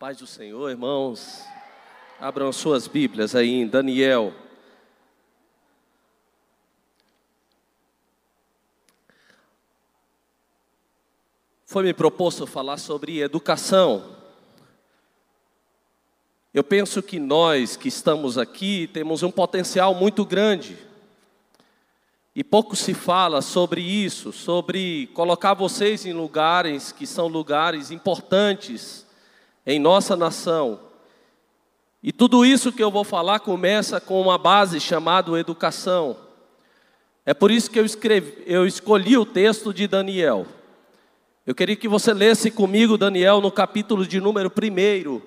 [0.00, 1.44] Paz do Senhor, irmãos.
[2.18, 4.32] Abram suas Bíblias aí em Daniel.
[11.66, 14.16] Foi me proposto falar sobre educação.
[16.54, 20.78] Eu penso que nós que estamos aqui temos um potencial muito grande.
[22.34, 29.09] E pouco se fala sobre isso, sobre colocar vocês em lugares que são lugares importantes
[29.66, 30.80] em nossa nação.
[32.02, 36.16] E tudo isso que eu vou falar começa com uma base chamada educação.
[37.26, 40.46] É por isso que eu, escrevi, eu escolhi o texto de Daniel.
[41.46, 45.20] Eu queria que você lesse comigo Daniel no capítulo de número 1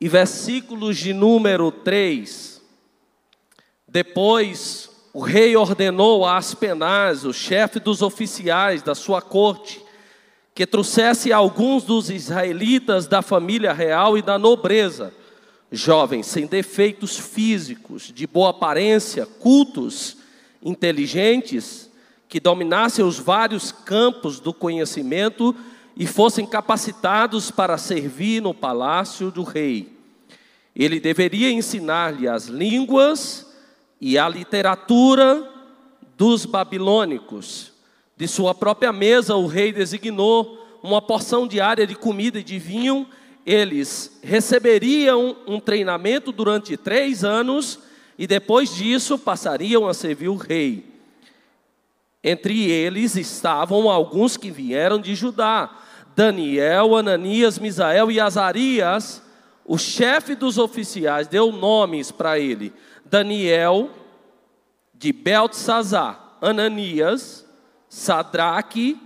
[0.00, 2.62] e versículos de número 3.
[3.86, 9.84] Depois o rei ordenou a Aspenaz, o chefe dos oficiais da sua corte,
[10.60, 15.10] que trouxesse alguns dos israelitas da família real e da nobreza,
[15.72, 20.18] jovens sem defeitos físicos, de boa aparência, cultos,
[20.62, 21.90] inteligentes,
[22.28, 25.56] que dominassem os vários campos do conhecimento
[25.96, 29.90] e fossem capacitados para servir no palácio do rei.
[30.76, 33.50] Ele deveria ensinar-lhe as línguas
[33.98, 35.42] e a literatura
[36.18, 37.79] dos babilônicos
[38.20, 43.08] de sua própria mesa, o rei designou uma porção diária de comida e de vinho.
[43.46, 47.78] Eles receberiam um treinamento durante três anos
[48.18, 50.84] e depois disso passariam a servir o rei.
[52.22, 55.78] Entre eles estavam alguns que vieram de Judá:
[56.14, 59.22] Daniel, Ananias, Misael e Azarias.
[59.64, 62.70] O chefe dos oficiais deu nomes para ele:
[63.06, 63.88] Daniel,
[64.92, 67.48] de Beltesazar, Ananias,
[67.90, 68.96] Sadraque,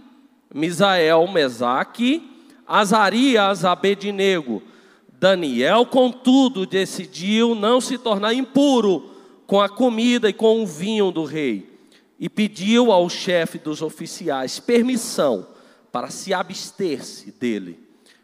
[0.54, 2.22] Misael, Mesaque,
[2.68, 4.62] Azarias, Abednego.
[5.08, 9.10] Daniel, contudo, decidiu não se tornar impuro
[9.46, 11.74] com a comida e com o vinho do rei
[12.20, 15.46] e pediu ao chefe dos oficiais permissão
[15.90, 17.78] para se abster-se dele.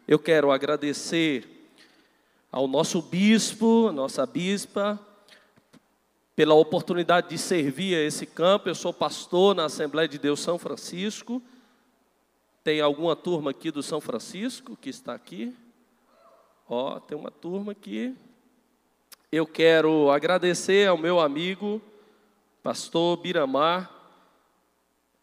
[0.07, 1.47] Eu quero agradecer
[2.51, 4.99] ao nosso bispo, nossa bispa,
[6.35, 8.69] pela oportunidade de servir a esse campo.
[8.69, 11.41] Eu sou pastor na Assembleia de Deus São Francisco.
[12.63, 15.55] Tem alguma turma aqui do São Francisco que está aqui?
[16.69, 18.15] Ó, tem uma turma aqui.
[19.31, 21.81] Eu quero agradecer ao meu amigo,
[22.61, 23.89] pastor Biramar,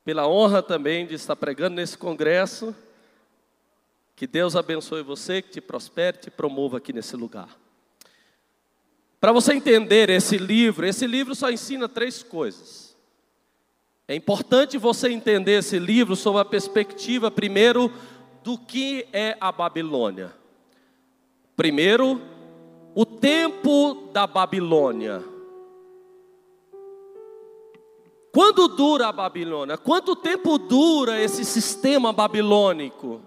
[0.05, 2.75] pela honra também de estar pregando nesse congresso.
[4.17, 7.57] Que Deus abençoe você, que te prospere, te promova aqui nesse lugar.
[9.21, 12.97] Para você entender esse livro, esse livro só ensina três coisas.
[14.07, 17.93] É importante você entender esse livro sob a perspectiva, primeiro,
[18.45, 20.33] do que é a Babilônia.
[21.57, 22.23] Primeiro,
[22.95, 25.23] o tempo da Babilônia.
[28.33, 29.77] Quando dura a Babilônia?
[29.77, 33.21] Quanto tempo dura esse sistema babilônico?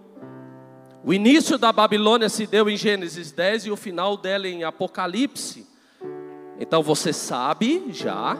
[1.04, 5.71] O início da Babilônia se deu em Gênesis 10 e o final dela em Apocalipse.
[6.62, 8.38] Então você sabe já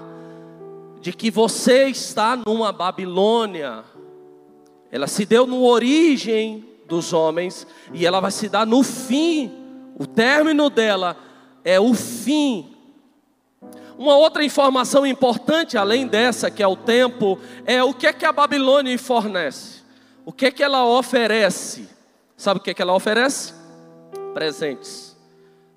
[1.00, 3.82] de que você está numa Babilônia.
[4.92, 9.50] Ela se deu no origem dos homens e ela vai se dar no fim.
[9.98, 11.16] O término dela
[11.64, 12.76] é o fim.
[13.98, 18.24] Uma outra informação importante além dessa, que é o tempo, é o que é que
[18.24, 19.82] a Babilônia fornece.
[20.24, 21.88] O que é que ela oferece?
[22.36, 23.52] Sabe o que é que ela oferece?
[24.32, 25.11] Presentes.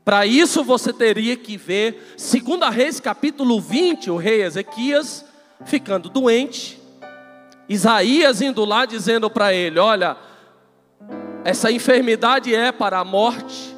[0.05, 5.25] Para isso você teria que ver, segundo Reis capítulo 20, o rei Ezequias
[5.65, 6.79] ficando doente,
[7.67, 10.15] Isaías indo lá dizendo para ele: Olha,
[11.43, 13.75] essa enfermidade é para a morte.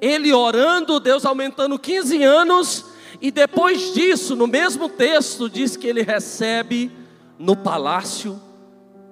[0.00, 2.84] Ele orando, Deus aumentando 15 anos,
[3.20, 6.92] e depois disso, no mesmo texto, diz que ele recebe
[7.36, 8.40] no palácio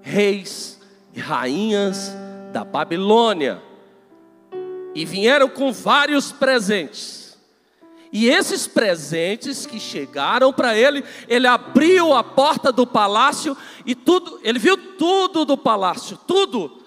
[0.01, 0.81] reis
[1.13, 2.15] e rainhas
[2.53, 3.61] da Babilônia
[4.95, 7.37] e vieram com vários presentes.
[8.13, 14.39] E esses presentes que chegaram para ele, ele abriu a porta do palácio e tudo,
[14.45, 16.81] ele viu tudo do palácio, tudo.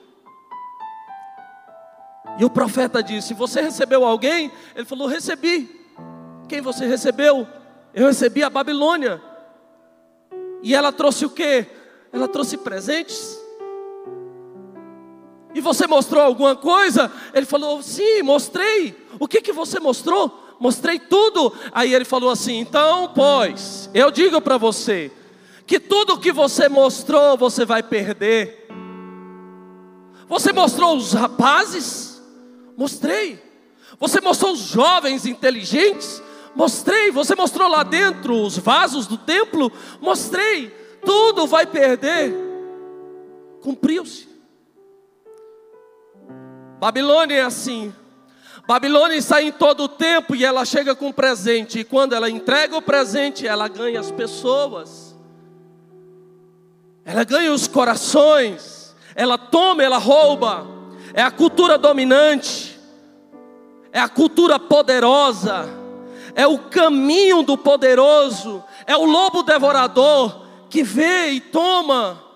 [2.40, 4.50] E o profeta disse: Você recebeu alguém?
[4.74, 5.76] Ele falou: Recebi.
[6.48, 7.46] Quem você recebeu?
[7.94, 9.22] Eu recebi a Babilônia.
[10.64, 11.66] E ela trouxe o quê?
[12.14, 13.37] Ela trouxe presentes.
[15.58, 17.12] E você mostrou alguma coisa?
[17.34, 18.96] Ele falou: Sim, mostrei.
[19.20, 20.56] O que, que você mostrou?
[20.60, 21.52] Mostrei tudo.
[21.72, 25.12] Aí ele falou assim: Então, pois, eu digo para você,
[25.66, 28.68] que tudo que você mostrou, você vai perder.
[30.30, 32.22] Você mostrou os rapazes,
[32.78, 33.42] Mostrei.
[34.00, 36.22] Você mostrou os jovens inteligentes?
[36.56, 37.10] Mostrei.
[37.10, 39.72] Você mostrou lá dentro os vasos do templo?
[40.00, 40.70] Mostrei.
[41.04, 42.32] Tudo vai perder.
[43.64, 44.27] Cumpriu-se.
[46.80, 47.94] Babilônia é assim.
[48.68, 51.80] Babilônia está em todo o tempo e ela chega com presente.
[51.80, 55.16] E quando ela entrega o presente, ela ganha as pessoas.
[57.06, 58.94] Ela ganha os corações.
[59.16, 60.68] Ela toma, ela rouba.
[61.14, 62.78] É a cultura dominante.
[63.94, 65.70] É a cultura poderosa.
[66.36, 68.62] É o caminho do poderoso.
[68.86, 72.27] É o lobo devorador que vê e toma.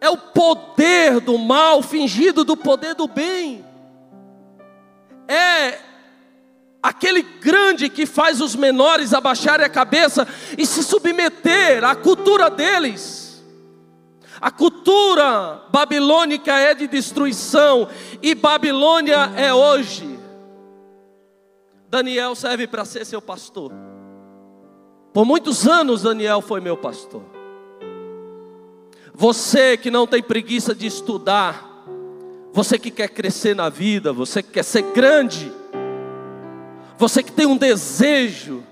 [0.00, 3.66] É o poder do mal fingido do poder do bem
[5.28, 5.78] é
[6.82, 10.26] aquele grande que faz os menores abaixarem a cabeça
[10.56, 13.44] e se submeter à cultura deles.
[14.40, 17.88] A cultura babilônica é de destruição
[18.22, 20.18] e Babilônia é hoje.
[21.88, 23.72] Daniel serve para ser seu pastor.
[25.12, 27.35] Por muitos anos, Daniel foi meu pastor.
[29.18, 31.64] Você que não tem preguiça de estudar,
[32.52, 35.50] você que quer crescer na vida, você que quer ser grande,
[36.98, 38.62] você que tem um desejo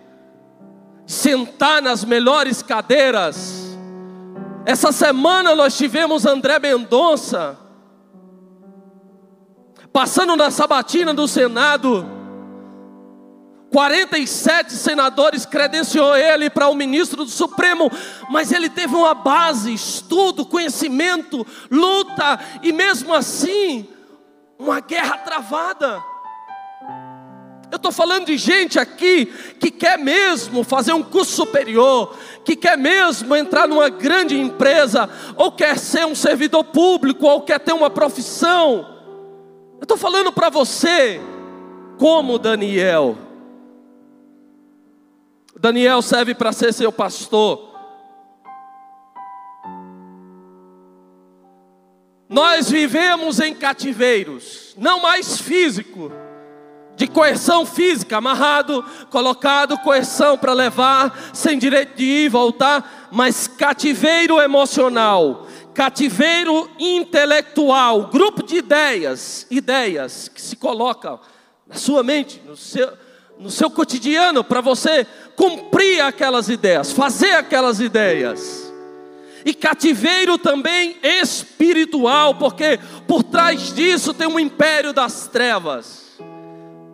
[1.06, 3.74] de sentar nas melhores cadeiras.
[4.66, 7.58] Essa semana nós tivemos André Mendonça
[9.90, 12.06] passando na sabatina do Senado
[13.74, 17.90] 47 senadores credenciou ele para o ministro do Supremo,
[18.30, 23.84] mas ele teve uma base, estudo, conhecimento, luta e mesmo assim,
[24.56, 26.00] uma guerra travada.
[27.68, 29.26] Eu estou falando de gente aqui
[29.58, 35.50] que quer mesmo fazer um curso superior, que quer mesmo entrar numa grande empresa, ou
[35.50, 38.86] quer ser um servidor público, ou quer ter uma profissão.
[39.78, 41.20] Eu estou falando para você,
[41.98, 43.18] como Daniel,
[45.58, 47.72] Daniel serve para ser seu pastor.
[52.28, 56.10] Nós vivemos em cativeiros, não mais físico,
[56.96, 63.46] de coerção física, amarrado, colocado coerção para levar, sem direito de ir e voltar, mas
[63.46, 71.20] cativeiro emocional, cativeiro intelectual, grupo de ideias, ideias que se colocam
[71.66, 72.92] na sua mente, no seu,
[73.38, 78.72] no seu cotidiano para você cumprir aquelas ideias, fazer aquelas ideias.
[79.44, 86.18] E cativeiro também espiritual, porque por trás disso tem um império das trevas.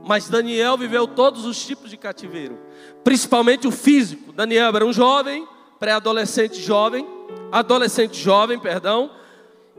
[0.04, 2.58] Mas Daniel viveu todos os tipos de cativeiro,
[3.04, 4.32] principalmente o físico.
[4.32, 5.46] Daniel era um jovem,
[5.78, 7.06] pré-adolescente jovem,
[7.52, 9.12] adolescente jovem, perdão,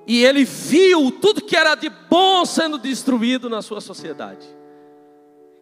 [0.08, 4.61] e ele viu tudo que era de bom sendo destruído na sua sociedade.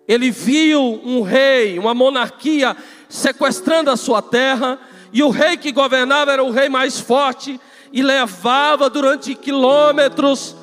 [0.10, 2.76] Ele viu um rei, uma monarquia
[3.08, 4.80] sequestrando a sua terra,
[5.14, 7.62] e o rei que governava era o rei mais forte
[7.94, 10.56] e levava durante quilômetros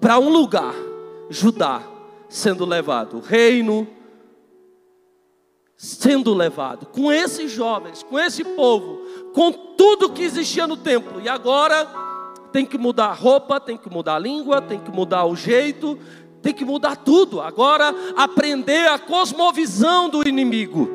[0.00, 0.74] para um lugar,
[1.30, 1.80] Judá,
[2.28, 3.86] sendo levado, o reino
[5.76, 9.00] sendo levado, com esses jovens, com esse povo,
[9.32, 11.86] com tudo que existia no templo, e agora
[12.50, 15.96] tem que mudar a roupa, tem que mudar a língua, tem que mudar o jeito,
[16.48, 17.42] tem que mudar tudo.
[17.42, 20.88] Agora, aprender a cosmovisão do inimigo,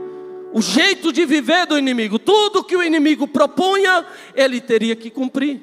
[0.52, 2.18] o jeito de viver do inimigo.
[2.18, 5.62] Tudo que o inimigo propunha, ele teria que cumprir.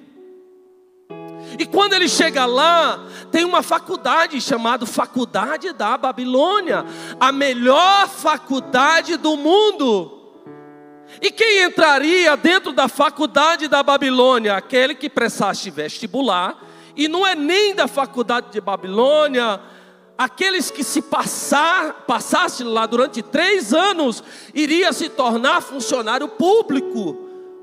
[1.58, 6.84] E quando ele chega lá, tem uma faculdade chamada Faculdade da Babilônia,
[7.18, 10.18] a melhor faculdade do mundo.
[11.20, 14.54] E quem entraria dentro da faculdade da Babilônia?
[14.54, 16.56] Aquele que prestasse vestibular,
[16.96, 19.60] e não é nem da faculdade de Babilônia,
[20.20, 24.22] aqueles que se passar, passasse lá durante três anos,
[24.52, 27.16] iria se tornar funcionário público,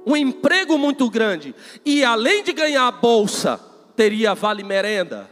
[0.03, 1.53] um emprego muito grande,
[1.85, 3.59] e além de ganhar a bolsa,
[3.95, 5.29] teria vale merenda,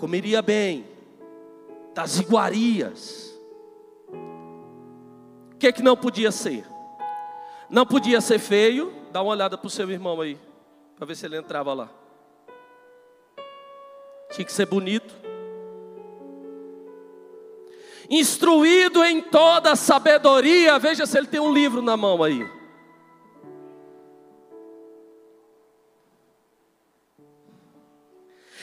[0.00, 0.84] comeria bem,
[1.94, 3.32] das iguarias.
[5.54, 6.66] O que, é que não podia ser?
[7.68, 10.36] Não podia ser feio, dá uma olhada para o seu irmão aí,
[10.96, 11.88] para ver se ele entrava lá.
[14.32, 15.19] Tinha que ser bonito
[18.10, 20.78] instruído em toda sabedoria.
[20.80, 22.44] Veja se ele tem um livro na mão aí.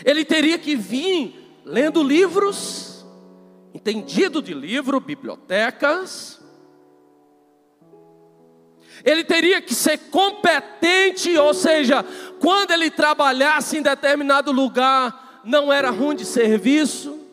[0.04, 3.06] Ele teria que vir lendo livros,
[3.74, 6.40] entendido de livro, bibliotecas.
[9.04, 12.04] Ele teria que ser competente, ou seja,
[12.40, 17.27] quando ele trabalhasse em determinado lugar, não era ruim de serviço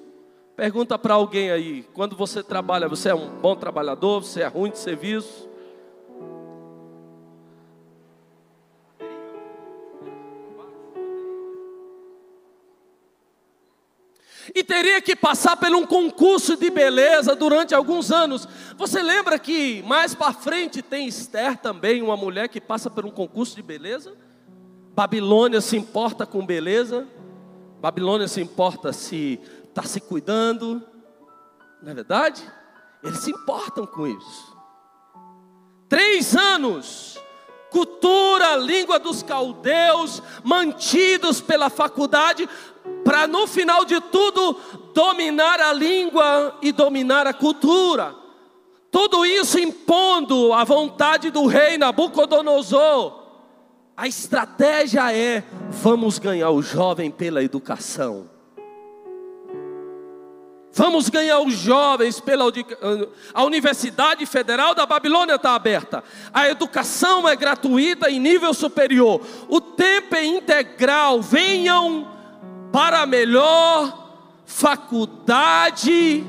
[0.57, 4.71] Pergunta para alguém aí, quando você trabalha, você é um bom trabalhador, você é ruim
[4.71, 5.49] de serviço?
[14.55, 18.47] e teria que passar por um concurso de beleza durante alguns anos.
[18.77, 23.11] Você lembra que mais para frente tem Esther também, uma mulher que passa por um
[23.11, 24.13] concurso de beleza?
[24.95, 27.09] Babilônia se importa com beleza?
[27.81, 29.41] Babilônia se importa se
[29.75, 30.81] está se cuidando?
[31.83, 32.49] Não é verdade?
[33.03, 34.57] Eles se importam com isso.
[35.89, 37.19] Três anos
[37.75, 42.49] cultura, língua dos caldeus, mantidos pela faculdade,
[43.03, 44.57] para no final de tudo
[44.95, 48.15] dominar a língua e dominar a cultura.
[48.93, 53.25] Tudo isso impondo a vontade do rei Nabucodonosor.
[53.97, 58.34] A estratégia é: vamos ganhar o jovem pela educação.
[60.77, 62.47] Vamos ganhar os jovens pela
[63.33, 66.03] a Universidade Federal da Babilônia está aberta.
[66.33, 69.21] A educação é gratuita em nível superior.
[69.49, 71.23] O tempo é integral.
[71.23, 72.09] Venham
[72.73, 76.25] para a melhor faculdade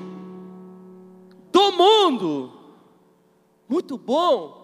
[1.52, 2.54] do mundo.
[3.68, 4.64] Muito bom.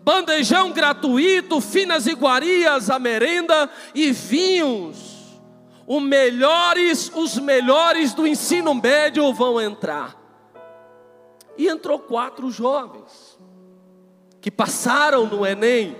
[0.00, 5.17] Bandejão gratuito, finas iguarias, a merenda e vinhos
[5.88, 10.14] os melhores, os melhores do ensino médio vão entrar.
[11.56, 13.38] E entrou quatro jovens
[14.38, 15.96] que passaram no Enem.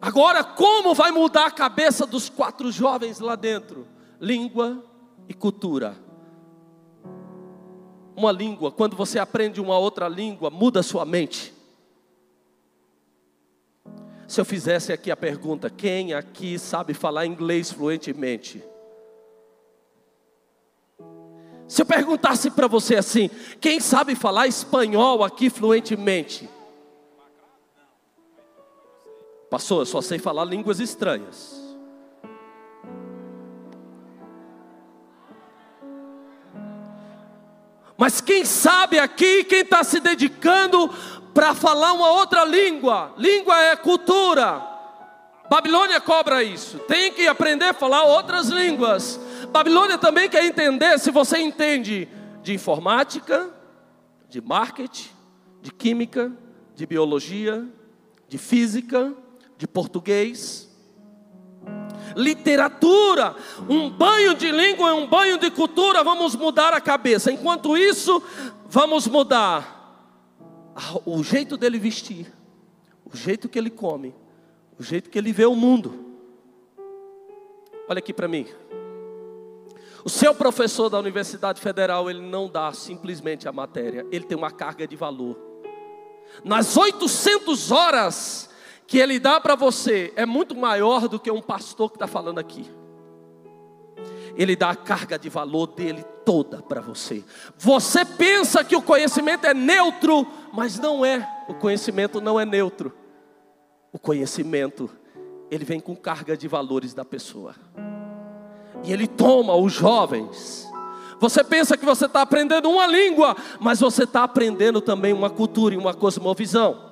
[0.00, 3.88] Agora, como vai mudar a cabeça dos quatro jovens lá dentro?
[4.20, 4.84] Língua
[5.28, 5.96] e cultura.
[8.16, 11.52] Uma língua, quando você aprende uma outra língua, muda a sua mente.
[14.32, 18.64] Se eu fizesse aqui a pergunta: quem aqui sabe falar inglês fluentemente?
[21.68, 23.28] Se eu perguntasse para você assim:
[23.60, 26.48] quem sabe falar espanhol aqui fluentemente?
[29.50, 31.60] Passou, eu só sei falar línguas estranhas.
[37.98, 40.90] Mas quem sabe aqui, quem está se dedicando
[41.34, 43.14] para falar uma outra língua.
[43.16, 44.62] Língua é cultura.
[45.50, 46.78] Babilônia cobra isso.
[46.80, 49.20] Tem que aprender a falar outras línguas.
[49.50, 52.08] Babilônia também quer entender se você entende
[52.42, 53.50] de informática,
[54.28, 55.10] de marketing,
[55.60, 56.32] de química,
[56.74, 57.66] de biologia,
[58.28, 59.12] de física,
[59.58, 60.70] de português.
[62.16, 63.36] Literatura,
[63.68, 67.30] um banho de língua é um banho de cultura, vamos mudar a cabeça.
[67.30, 68.22] Enquanto isso,
[68.68, 69.81] vamos mudar
[71.04, 72.32] o jeito dele vestir,
[73.04, 74.14] o jeito que ele come,
[74.78, 76.06] o jeito que ele vê o mundo.
[77.88, 78.46] Olha aqui para mim.
[80.04, 84.50] O seu professor da Universidade Federal, ele não dá simplesmente a matéria, ele tem uma
[84.50, 85.38] carga de valor.
[86.44, 88.50] Nas 800 horas
[88.86, 92.38] que ele dá para você, é muito maior do que um pastor que está falando
[92.38, 92.68] aqui.
[94.36, 97.24] Ele dá a carga de valor dele toda para você.
[97.58, 101.28] Você pensa que o conhecimento é neutro, mas não é.
[101.48, 102.92] O conhecimento não é neutro.
[103.92, 104.90] O conhecimento,
[105.50, 107.54] ele vem com carga de valores da pessoa.
[108.84, 110.68] E ele toma os jovens.
[111.20, 115.74] Você pensa que você está aprendendo uma língua, mas você está aprendendo também uma cultura
[115.74, 116.91] e uma cosmovisão.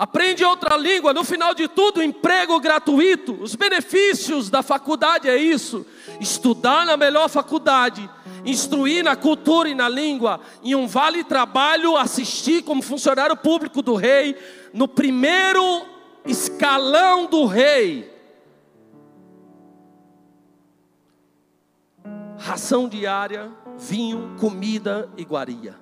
[0.00, 3.34] Aprende outra língua, no final de tudo, emprego gratuito.
[3.34, 5.84] Os benefícios da faculdade é isso:
[6.18, 8.08] estudar na melhor faculdade,
[8.42, 13.94] instruir na cultura e na língua, em um vale trabalho, assistir como funcionário público do
[13.94, 14.34] rei,
[14.72, 15.84] no primeiro
[16.24, 18.10] escalão do rei.
[22.38, 25.78] Ração diária, vinho, comida, iguaria.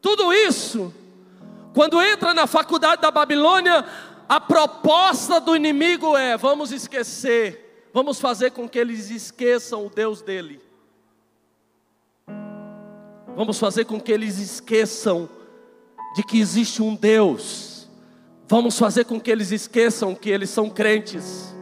[0.00, 1.03] Tudo isso
[1.74, 3.84] quando entra na faculdade da Babilônia,
[4.28, 10.22] a proposta do inimigo é: vamos esquecer, vamos fazer com que eles esqueçam o Deus
[10.22, 10.62] dele.
[13.36, 15.28] Vamos fazer com que eles esqueçam
[16.14, 17.88] de que existe um Deus.
[18.46, 21.52] Vamos fazer com que eles esqueçam que eles são crentes.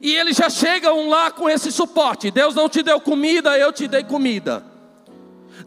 [0.00, 3.86] E eles já chegam lá com esse suporte: Deus não te deu comida, eu te
[3.86, 4.73] dei comida.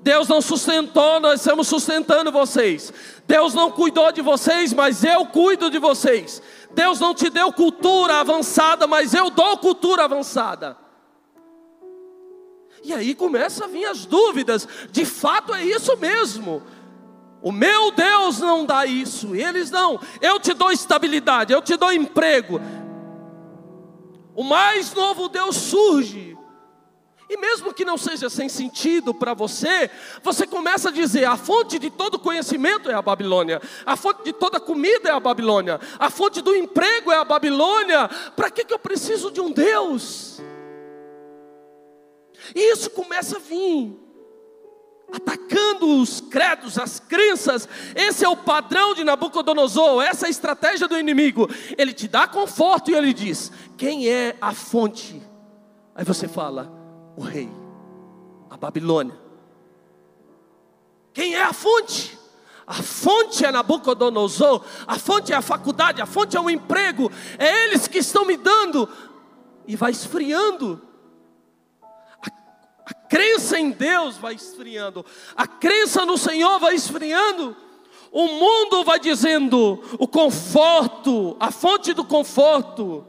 [0.07, 2.93] Deus não sustentou, nós estamos sustentando vocês.
[3.27, 6.41] Deus não cuidou de vocês, mas eu cuido de vocês.
[6.71, 10.77] Deus não te deu cultura avançada, mas eu dou cultura avançada.
[12.85, 16.63] E aí começa a vir as dúvidas: de fato é isso mesmo.
[17.41, 19.99] O meu Deus não dá isso, eles não.
[20.21, 22.61] Eu te dou estabilidade, eu te dou emprego.
[24.33, 26.36] o mais novo Deus surge.
[27.29, 29.89] E mesmo que não seja sem sentido para você,
[30.23, 34.31] você começa a dizer: a fonte de todo conhecimento é a Babilônia, a fonte de
[34.31, 38.07] toda comida é a Babilônia, a fonte do emprego é a Babilônia.
[38.33, 40.39] Para que, que eu preciso de um Deus?
[42.55, 43.93] E isso começa a vir
[45.11, 47.67] atacando os credos, as crenças.
[47.93, 51.49] Esse é o padrão de Nabucodonosor, essa é a estratégia do inimigo.
[51.77, 55.21] Ele te dá conforto e ele diz: Quem é a fonte?
[55.93, 56.76] Aí você fala:
[57.17, 57.49] O rei,
[58.49, 59.19] a Babilônia.
[61.13, 62.17] Quem é a fonte?
[62.65, 67.65] A fonte é Nabucodonosor, a fonte é a faculdade, a fonte é o emprego, é
[67.65, 68.87] eles que estão me dando,
[69.65, 70.81] e vai esfriando
[72.87, 75.05] a crença em Deus vai esfriando,
[75.35, 77.53] a crença no Senhor vai esfriando.
[78.09, 83.05] O mundo vai dizendo: o conforto, a fonte do conforto,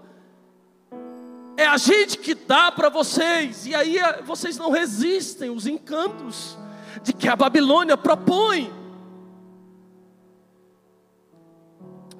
[1.58, 6.56] é a gente que dá para vocês, e aí eh, vocês não resistem os encantos
[7.02, 8.72] de que a Babilônia propõe.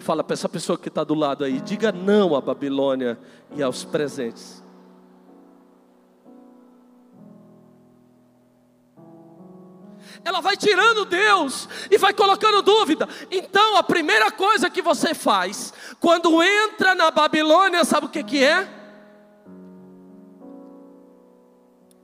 [0.00, 3.16] Fala para essa pessoa que está do lado aí, diga não à Babilônia
[3.54, 4.61] e aos presentes.
[10.25, 13.09] ela vai tirando Deus e vai colocando dúvida.
[13.30, 18.45] Então, a primeira coisa que você faz, quando entra na Babilônia, sabe o que, que
[18.45, 18.78] é?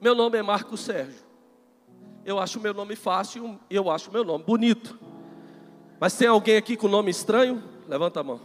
[0.05, 1.25] Meu nome é Marco Sérgio.
[2.27, 4.99] Eu acho meu nome fácil, eu acho meu nome bonito.
[5.99, 7.65] Mas tem alguém aqui com nome estranho?
[7.89, 8.39] Levanta a mão.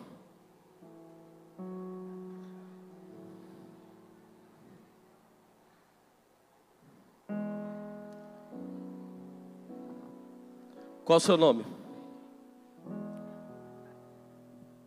[11.04, 11.66] Qual o seu nome?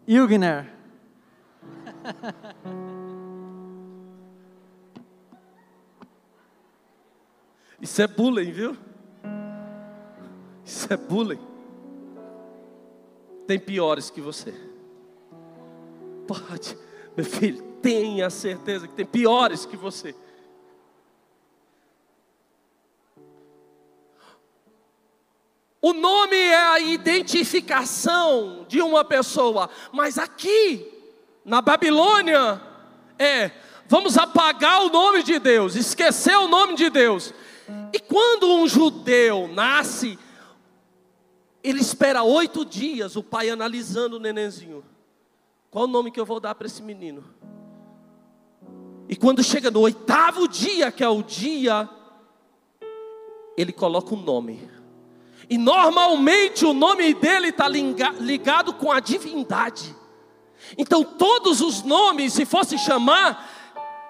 [0.09, 0.73] Ilgner.
[7.82, 8.76] Isso é bullying, viu?
[10.64, 11.40] Isso é bullying.
[13.45, 14.54] Tem piores que você.
[16.28, 16.78] Pode,
[17.16, 20.14] meu filho, tenha certeza que tem piores que você.
[25.80, 30.88] O nome é a identificação de uma pessoa, mas aqui,
[31.45, 32.62] na Babilônia,
[33.18, 33.50] é
[33.88, 37.34] vamos apagar o nome de Deus, esquecer o nome de Deus.
[37.93, 40.19] E quando um judeu nasce,
[41.63, 44.85] ele espera oito dias, o pai analisando o nenenzinho.
[45.71, 47.25] Qual o nome que eu vou dar para esse menino?
[49.09, 51.89] E quando chega no oitavo dia, que é o dia,
[53.57, 54.69] ele coloca um nome.
[55.49, 59.95] E normalmente o nome dele está ligado com a divindade.
[60.79, 63.62] Então todos os nomes, se fosse chamar,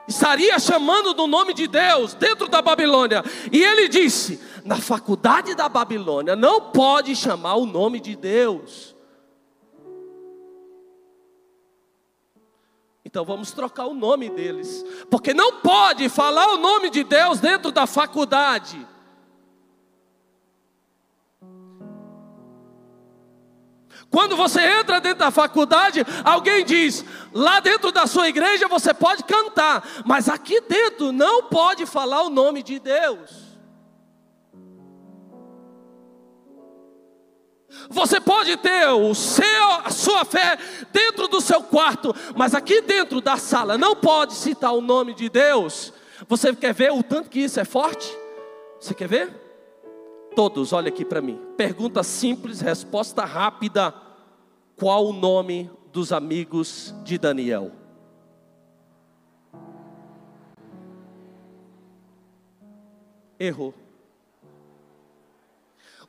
[0.06, 3.22] estaria chamando do nome de Deus dentro da Babilônia.
[3.50, 8.94] E ele disse: na faculdade da Babilônia não pode chamar o nome de Deus.
[13.04, 17.70] Então vamos trocar o nome deles, porque não pode falar o nome de Deus dentro
[17.70, 18.86] da faculdade.
[24.12, 29.24] Quando você entra dentro da faculdade, alguém diz: lá dentro da sua igreja você pode
[29.24, 33.50] cantar, mas aqui dentro não pode falar o nome de Deus.
[37.88, 40.58] Você pode ter o seu, a sua fé
[40.92, 45.30] dentro do seu quarto, mas aqui dentro da sala não pode citar o nome de
[45.30, 45.90] Deus.
[46.28, 48.14] Você quer ver o tanto que isso é forte?
[48.78, 49.42] Você quer ver?
[50.36, 51.40] Todos, olha aqui para mim.
[51.56, 54.01] Pergunta simples, resposta rápida.
[54.82, 57.70] Qual o nome dos amigos de Daniel?
[63.38, 63.72] Errou.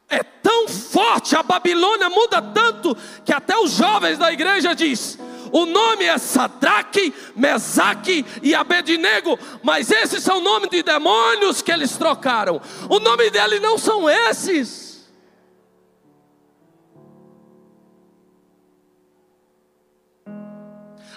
[0.09, 5.19] É tão forte, a Babilônia muda tanto que até os jovens da igreja diz:
[5.51, 11.95] o nome é Sadraque, Mesaque e Abednego, mas esses são nomes de demônios que eles
[11.95, 12.59] trocaram.
[12.89, 14.82] O nome dele não são esses.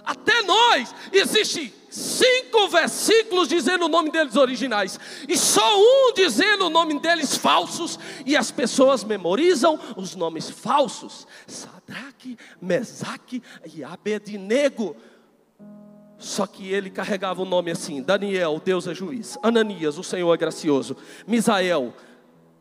[0.07, 6.71] Até nós existe cinco versículos dizendo o nome deles originais, e só um dizendo o
[6.71, 13.42] nome deles falsos, e as pessoas memorizam os nomes falsos: Sadraque, Mesaque
[13.75, 14.97] e Abednego.
[16.19, 20.37] Só que ele carregava o nome assim: Daniel, Deus é juiz, Ananias, o Senhor é
[20.37, 21.92] gracioso, Misael,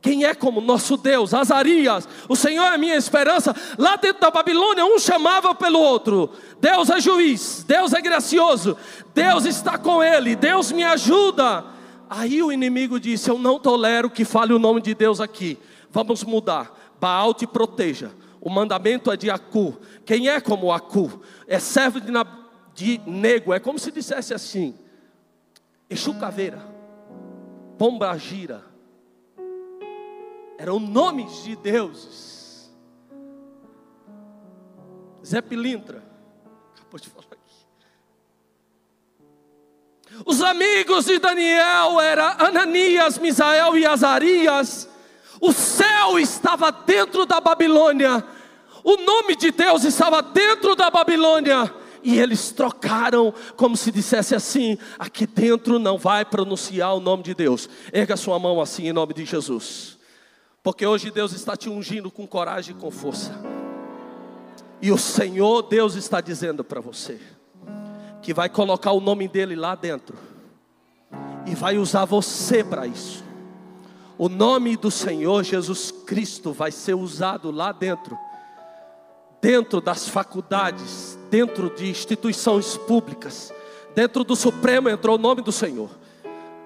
[0.06, 1.34] Quem é como nosso Deus?
[1.34, 3.56] Azarias, o Senhor é minha esperança.
[3.76, 6.30] Lá dentro da Babilônia, um chamava pelo outro:
[6.62, 8.78] Deus é juiz, Deus é gracioso,
[9.16, 11.66] Deus está com ele, Deus me ajuda.
[12.08, 15.58] Aí o inimigo disse: Eu não tolero que fale o nome de Deus aqui.
[15.90, 16.72] Vamos mudar.
[17.02, 18.12] Baal te proteja.
[18.40, 19.76] O mandamento é de Acu.
[20.06, 21.20] Quem é como Acu?
[21.48, 22.12] É servo de,
[22.76, 23.52] de nego.
[23.56, 24.76] É como se dissesse assim:
[25.90, 26.64] Exu Caveira,
[27.76, 28.75] Pomba Gira
[30.58, 32.74] eram nomes de deuses.
[35.26, 36.04] Zé Pilintra,
[36.76, 37.46] acabou de falar aqui.
[40.26, 44.88] Os amigos de Daniel eram Ananias, Misael e Azarias.
[45.42, 48.24] O céu estava dentro da Babilônia.
[48.84, 51.74] O nome de Deus estava dentro da Babilônia.
[52.04, 57.34] E eles trocaram, como se dissesse assim: aqui dentro não vai pronunciar o nome de
[57.34, 57.68] Deus.
[57.92, 59.98] Erga sua mão assim em nome de Jesus.
[60.66, 63.40] Porque hoje Deus está te ungindo com coragem e com força.
[64.82, 67.22] E o Senhor Deus está dizendo para você
[68.20, 70.18] que vai colocar o nome dele lá dentro
[71.46, 73.24] e vai usar você para isso.
[74.18, 78.18] O nome do Senhor Jesus Cristo vai ser usado lá dentro,
[79.40, 83.54] dentro das faculdades, dentro de instituições públicas,
[83.94, 85.92] dentro do Supremo entrou o nome do Senhor,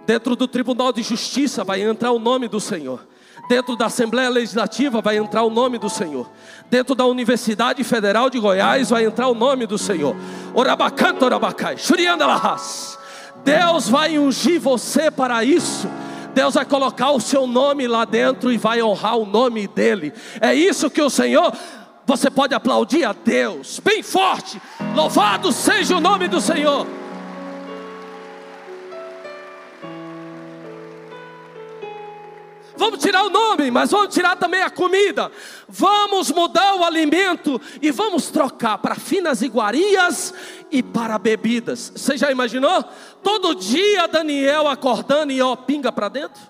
[0.06, 3.09] dentro do Tribunal de Justiça vai entrar o nome do Senhor.
[3.50, 6.30] Dentro da Assembleia Legislativa vai entrar o nome do Senhor.
[6.70, 10.16] Dentro da Universidade Federal de Goiás vai entrar o nome do Senhor.
[10.54, 13.00] Orabacanto, orabacai, Shurianda Lahas.
[13.44, 15.90] Deus vai ungir você para isso.
[16.32, 20.14] Deus vai colocar o seu nome lá dentro e vai honrar o nome dele.
[20.40, 21.52] É isso que o Senhor.
[22.06, 24.62] Você pode aplaudir a Deus bem forte.
[24.94, 26.86] Louvado seja o nome do Senhor.
[32.80, 35.30] Vamos tirar o nome, mas vamos tirar também a comida.
[35.68, 40.34] Vamos mudar o alimento e vamos trocar para finas iguarias
[40.72, 41.92] e para bebidas.
[41.94, 42.82] Você já imaginou?
[43.22, 46.42] Todo dia Daniel acordando e ó, pinga para dentro.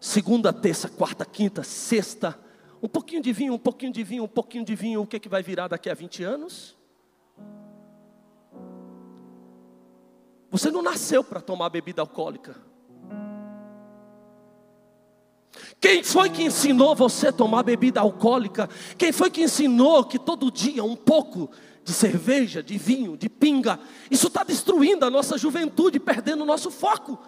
[0.00, 2.36] Segunda, terça, quarta, quinta, sexta.
[2.82, 5.02] Um pouquinho de vinho, um pouquinho de vinho, um pouquinho de vinho.
[5.02, 6.76] O que, é que vai virar daqui a 20 anos?
[10.50, 12.56] Você não nasceu para tomar bebida alcoólica.
[15.80, 18.68] Quem foi que ensinou você a tomar bebida alcoólica?
[18.96, 21.50] Quem foi que ensinou que todo dia um pouco
[21.84, 23.78] de cerveja, de vinho, de pinga,
[24.10, 27.18] isso está destruindo a nossa juventude, perdendo o nosso foco.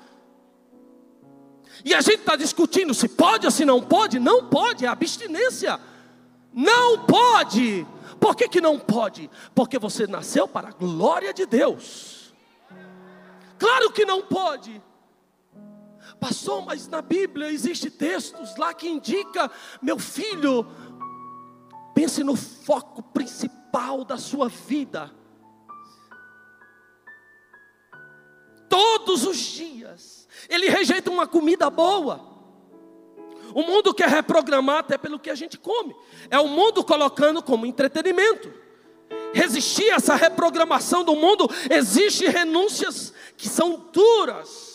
[1.85, 4.19] E a gente está discutindo se pode ou se não pode.
[4.19, 5.79] Não pode, é abstinência.
[6.53, 7.87] Não pode.
[8.19, 9.31] Por que, que não pode?
[9.55, 12.35] Porque você nasceu para a glória de Deus.
[13.59, 14.83] Claro que não pode.
[16.20, 19.50] Passou, mas na Bíblia existe textos lá que indica,
[19.81, 20.66] meu filho,
[21.94, 25.12] pense no foco principal da sua vida.
[28.68, 32.28] Todos os dias, ele rejeita uma comida boa.
[33.54, 35.94] O mundo quer reprogramar até pelo que a gente come.
[36.31, 38.52] É o mundo colocando como entretenimento.
[39.33, 44.67] Resistir a essa reprogramação do mundo, existe renúncias que são duras.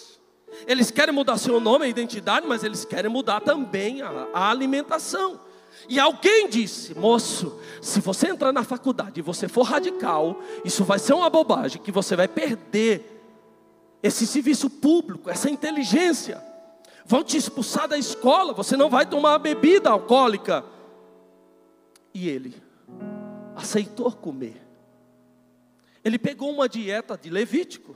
[0.68, 5.40] Eles querem mudar seu nome, a identidade, mas eles querem mudar também a, a alimentação.
[5.88, 11.00] E alguém disse, moço, se você entrar na faculdade e você for radical, isso vai
[11.00, 13.10] ser uma bobagem, que você vai perder
[14.02, 16.42] esse serviço público, essa inteligência.
[17.06, 20.64] Vão te expulsar da escola, você não vai tomar bebida alcoólica.
[22.14, 22.56] E ele
[23.56, 24.62] aceitou comer.
[26.04, 27.96] Ele pegou uma dieta de Levítico.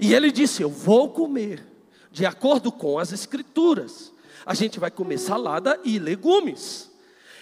[0.00, 1.64] E ele disse: Eu vou comer,
[2.10, 4.12] de acordo com as Escrituras.
[4.46, 6.90] A gente vai comer salada e legumes.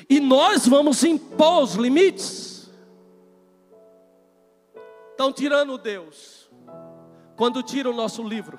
[0.08, 2.70] E nós vamos impor os limites.
[5.10, 6.50] Estão tirando Deus.
[7.36, 8.58] Quando tira o nosso livro.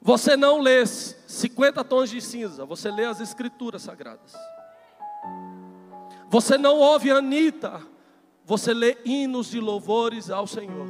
[0.00, 4.34] Você não lê 50 tons de cinza, você lê as escrituras sagradas.
[6.30, 7.82] Você não ouve Anitta
[8.46, 10.86] você lê hinos de louvores ao Senhor.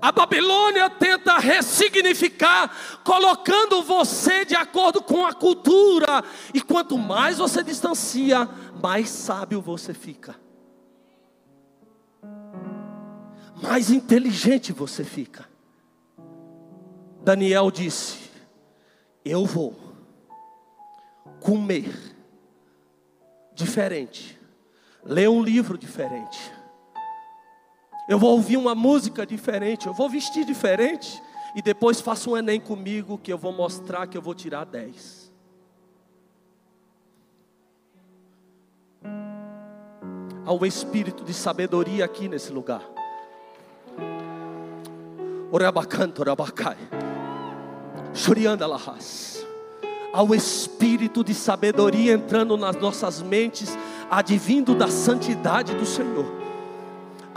[0.00, 6.22] A Babilônia tenta ressignificar, colocando você de acordo com a cultura,
[6.54, 8.48] e quanto mais você distancia,
[8.80, 10.36] mais sábio você fica,
[13.60, 15.48] mais inteligente você fica.
[17.24, 18.30] Daniel disse:
[19.24, 19.76] Eu vou
[21.40, 21.92] comer
[23.52, 24.37] diferente
[25.08, 26.52] ler um livro diferente.
[28.08, 31.20] Eu vou ouvir uma música diferente, eu vou vestir diferente.
[31.56, 35.32] E depois faça um Enem comigo que eu vou mostrar que eu vou tirar 10.
[40.44, 42.82] Há um espírito de sabedoria aqui nesse lugar.
[45.50, 46.76] Orabacanto, orabacai.
[48.14, 48.66] Shurianda.
[50.12, 53.76] Há um espírito de sabedoria entrando nas nossas mentes,
[54.10, 56.38] advindo da santidade do Senhor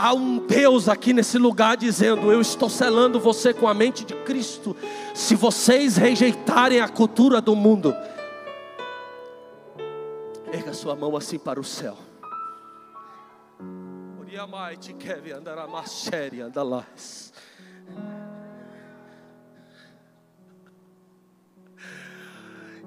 [0.02, 4.16] há um Deus aqui nesse lugar dizendo: Eu estou selando você com a mente de
[4.16, 4.76] Cristo.
[5.14, 7.96] Se vocês rejeitarem a cultura do mundo,
[10.52, 11.96] erga sua mão assim para o céu.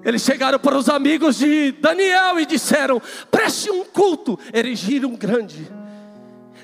[0.05, 4.39] Eles chegaram para os amigos de Daniel e disseram: preste um culto.
[4.53, 5.67] Erigiram um grande.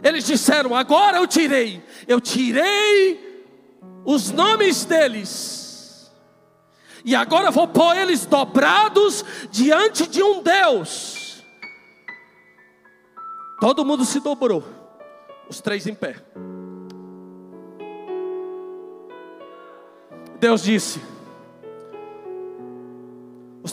[0.03, 3.31] Eles disseram: Agora eu tirei, eu tirei
[4.05, 6.11] os nomes deles,
[7.03, 11.43] e agora vou pôr eles dobrados diante de um Deus.
[13.59, 14.63] Todo mundo se dobrou,
[15.49, 16.15] os três em pé.
[20.39, 21.10] Deus disse: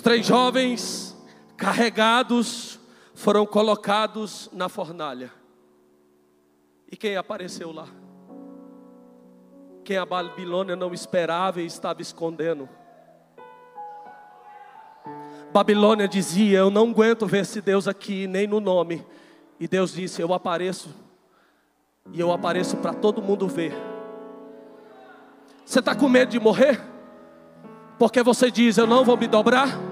[0.08, 1.14] três jovens
[1.54, 2.80] carregados
[3.12, 5.30] foram colocados na fornalha.
[6.90, 7.86] E quem apareceu lá?
[9.84, 12.66] Quem a Babilônia não esperava e estava escondendo.
[15.52, 19.06] Babilônia dizia: Eu não aguento ver esse Deus aqui, nem no nome.
[19.60, 20.88] E Deus disse: Eu apareço,
[22.14, 23.74] e eu apareço para todo mundo ver.
[25.66, 26.80] Você está com medo de morrer?
[27.98, 29.87] Porque você diz: Eu não vou me dobrar?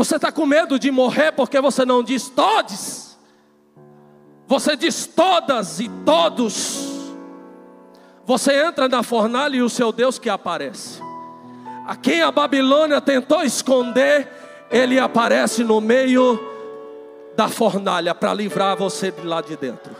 [0.00, 3.18] Você está com medo de morrer porque você não diz todes?
[4.46, 6.88] Você diz todas e todos.
[8.24, 11.02] Você entra na fornalha e o seu Deus que aparece.
[11.86, 14.26] A quem a Babilônia tentou esconder,
[14.70, 16.40] ele aparece no meio
[17.36, 19.94] da fornalha para livrar você de lá de dentro.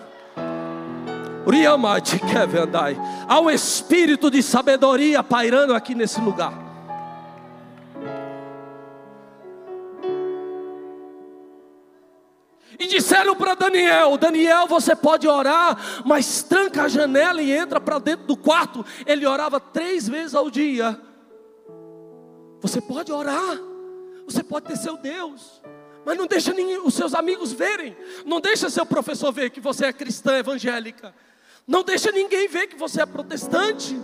[3.39, 6.70] Um espírito de sabedoria pairando aqui nesse lugar.
[12.81, 17.99] E disseram para Daniel: Daniel, você pode orar, mas tranca a janela e entra para
[17.99, 18.85] dentro do quarto.
[19.05, 20.99] Ele orava três vezes ao dia.
[22.63, 23.59] Você pode orar,
[24.25, 25.61] você pode ter seu Deus,
[26.07, 27.95] mas não deixa os seus amigos verem.
[28.25, 31.15] Não deixa seu professor ver que você é cristã evangélica.
[31.67, 33.95] Não deixa ninguém ver que você é protestante.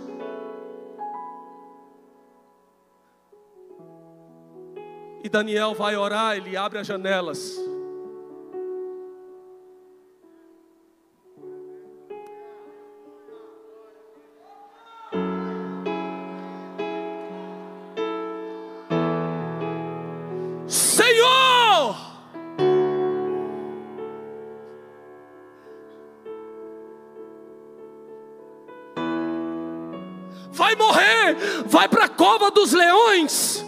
[5.23, 7.57] E Daniel vai orar, ele abre as janelas.
[31.67, 33.63] Vai para a cova dos leões.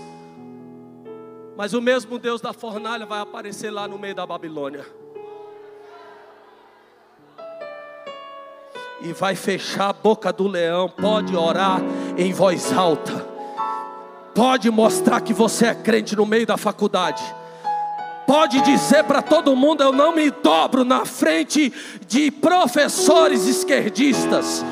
[1.55, 4.85] Mas o mesmo Deus da fornalha vai aparecer lá no meio da Babilônia.
[9.01, 10.89] E vai fechar a boca do leão.
[10.89, 11.81] Pode orar
[12.17, 13.27] em voz alta.
[14.33, 17.23] Pode mostrar que você é crente no meio da faculdade
[18.29, 21.73] pode dizer para todo mundo: eu não me dobro na frente
[22.07, 24.63] de professores esquerdistas.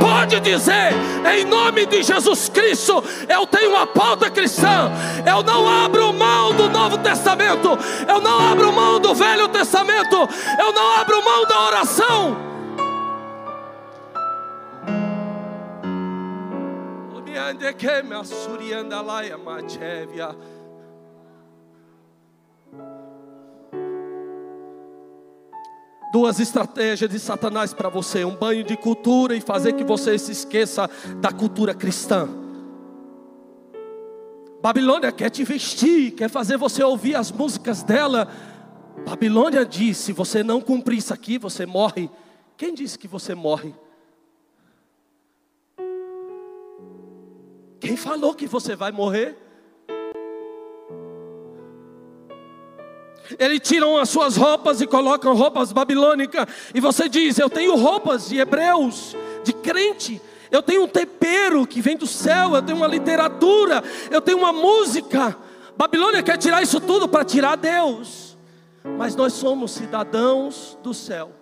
[0.00, 0.92] Pode dizer,
[1.36, 4.90] em nome de Jesus Cristo, eu tenho uma pauta cristã.
[5.24, 10.72] Eu não abro mão do Novo Testamento, eu não abro mão do Velho Testamento, eu
[10.72, 12.46] não abro mão da oração.
[20.16, 20.55] me
[26.12, 30.32] duas estratégias de Satanás para você: um banho de cultura e fazer que você se
[30.32, 30.88] esqueça
[31.20, 32.28] da cultura cristã.
[34.60, 38.28] Babilônia quer te vestir, quer fazer você ouvir as músicas dela.
[39.06, 42.10] Babilônia diz: se você não cumprir isso aqui, você morre.
[42.56, 43.74] Quem disse que você morre?
[47.78, 49.45] Quem falou que você vai morrer?
[53.38, 56.46] Eles tiram as suas roupas e colocam roupas babilônicas.
[56.74, 60.20] E você diz: Eu tenho roupas de hebreus, de crente.
[60.50, 62.54] Eu tenho um tempero que vem do céu.
[62.54, 63.82] Eu tenho uma literatura.
[64.10, 65.36] Eu tenho uma música.
[65.76, 68.36] Babilônia quer tirar isso tudo para tirar Deus.
[68.96, 71.32] Mas nós somos cidadãos do céu.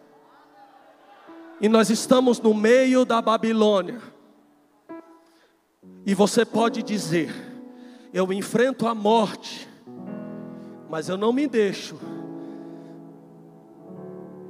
[1.60, 4.00] e nós estamos no meio da Babilônia.
[6.06, 7.32] E você pode dizer:
[8.12, 9.68] Eu enfrento a morte,
[10.94, 11.98] mas eu não me deixo.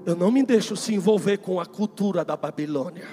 [0.04, 3.08] Eu não me deixo se envolver com a cultura da Babilônia.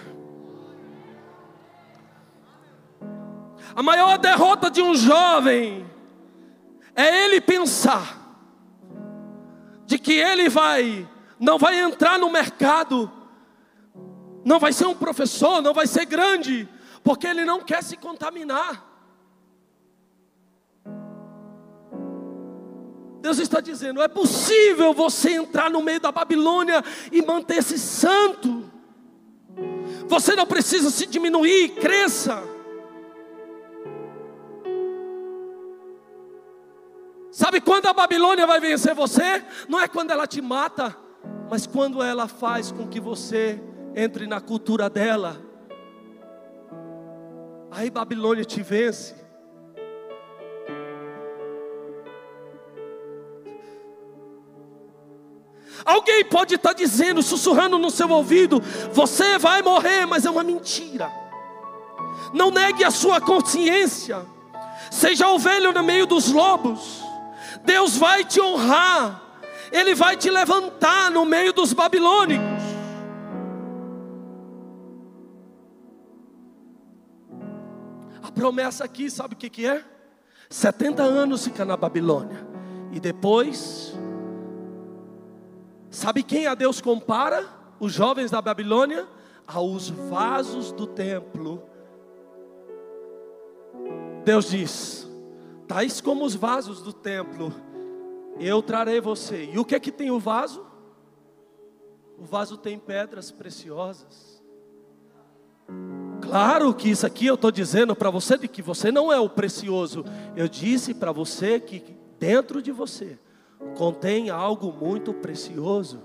[3.74, 5.90] A maior derrota de um jovem
[6.94, 8.20] é ele pensar
[9.86, 13.10] de que ele vai não vai entrar no mercado,
[14.44, 16.68] não vai ser um professor, não vai ser grande,
[17.02, 18.91] porque ele não quer se contaminar.
[23.22, 28.70] Deus está dizendo: é possível você entrar no meio da Babilônia e manter-se santo.
[30.08, 32.44] Você não precisa se diminuir, cresça.
[37.32, 39.44] Sabe quando a Babilônia vai vencer você?
[39.70, 40.98] Não é quando ela te mata,
[41.50, 43.62] mas quando ela faz com que você
[43.96, 45.40] entre na cultura dela.
[47.70, 49.21] Aí Babilônia te vence.
[55.86, 61.12] Alguém pode estar dizendo, sussurrando no seu ouvido: você vai morrer, mas é uma mentira.
[62.34, 64.26] Não negue a sua consciência.
[64.90, 67.02] Seja ovelha no meio dos lobos.
[67.64, 69.22] Deus vai te honrar.
[69.72, 72.62] Ele vai te levantar no meio dos babilônicos.
[78.22, 79.84] A promessa aqui, sabe o que, que é?
[80.50, 82.46] 70 anos fica na Babilônia.
[82.92, 83.94] E depois
[85.92, 87.46] Sabe quem a Deus compara?
[87.78, 89.06] Os jovens da Babilônia?
[89.46, 91.62] Aos vasos do templo.
[94.24, 95.08] Deus diz:
[95.68, 97.54] tais como os vasos do templo,
[98.40, 99.50] eu trarei você.
[99.52, 100.66] E o que é que tem o vaso?
[102.18, 104.42] O vaso tem pedras preciosas.
[106.22, 109.28] Claro que isso aqui eu estou dizendo para você de que você não é o
[109.28, 110.06] precioso.
[110.38, 111.84] Eu disse para você que
[112.18, 113.20] dentro de você
[113.76, 116.02] contém algo muito precioso.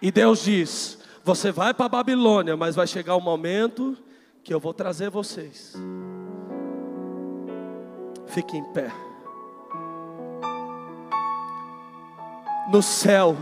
[0.00, 3.96] E Deus diz: Você vai para a Babilônia, mas vai chegar o um momento
[4.42, 5.74] que eu vou trazer vocês.
[8.26, 8.90] Fique em pé.
[12.72, 13.36] No céu,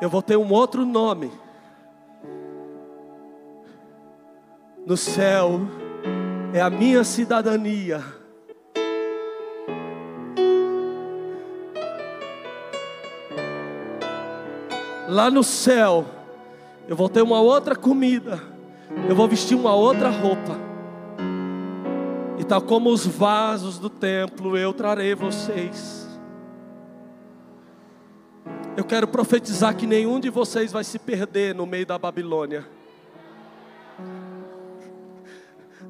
[0.00, 1.30] eu vou ter um outro nome.
[4.86, 5.60] No céu,
[6.54, 8.15] é a minha cidadania
[15.08, 16.04] lá no céu,
[16.88, 18.42] eu vou ter uma outra comida,
[19.08, 20.56] eu vou vestir uma outra roupa,
[22.38, 26.06] e tal como os vasos do templo, eu trarei vocês.
[28.76, 32.66] Eu quero profetizar que nenhum de vocês vai se perder no meio da Babilônia.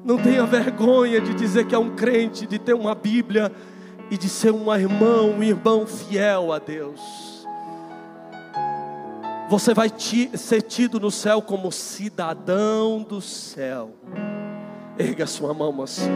[0.05, 3.51] Não tenha vergonha de dizer que é um crente, de ter uma Bíblia
[4.09, 7.26] e de ser um irmão, um irmão fiel a Deus.
[9.49, 13.93] Você vai ser tido no céu como cidadão do céu.
[14.99, 16.11] Erga sua mão assim.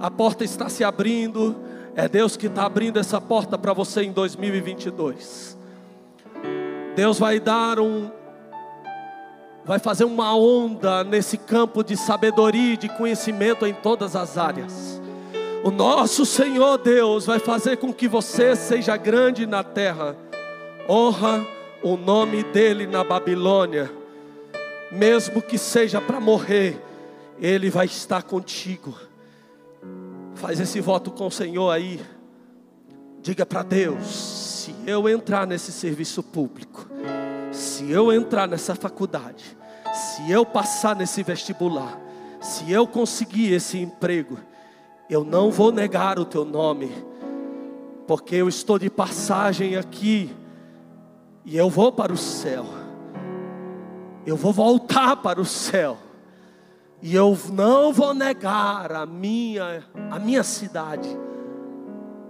[0.00, 1.54] A porta está se abrindo.
[1.94, 5.58] É Deus que está abrindo essa porta para você em 2022.
[6.96, 8.10] Deus vai dar um,
[9.64, 14.98] vai fazer uma onda nesse campo de sabedoria e de conhecimento em todas as áreas.
[15.62, 20.16] O nosso Senhor Deus vai fazer com que você seja grande na terra.
[20.88, 23.90] Honra o nome dele na Babilônia,
[24.90, 26.82] mesmo que seja para morrer,
[27.40, 28.94] ele vai estar contigo.
[30.34, 32.00] Faz esse voto com o Senhor aí.
[33.20, 36.86] Diga para Deus: se eu entrar nesse serviço público,
[37.52, 39.56] se eu entrar nessa faculdade,
[39.94, 42.00] se eu passar nesse vestibular,
[42.40, 44.38] se eu conseguir esse emprego,
[45.08, 46.90] eu não vou negar o teu nome,
[48.06, 50.30] porque eu estou de passagem aqui
[51.50, 52.66] e eu vou para o céu.
[54.26, 55.96] Eu vou voltar para o céu.
[57.00, 61.08] E eu não vou negar a minha, a minha cidade.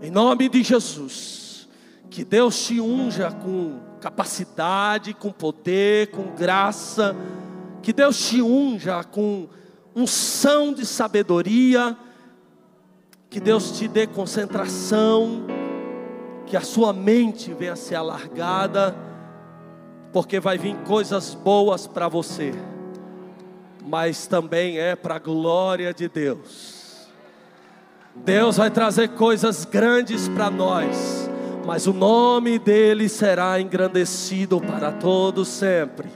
[0.01, 1.68] Em nome de Jesus.
[2.09, 7.16] Que Deus te unja com capacidade, com poder, com graça.
[7.82, 9.49] Que Deus te unja com
[9.97, 11.97] unção de sabedoria.
[13.28, 15.45] Que Deus te dê concentração.
[16.47, 19.07] Que a sua mente venha a ser alargada
[20.12, 22.52] porque vai vir coisas boas para você,
[23.84, 27.09] mas também é para a glória de Deus.
[28.14, 31.30] Deus vai trazer coisas grandes para nós,
[31.64, 36.09] mas o nome dele será engrandecido para todos sempre.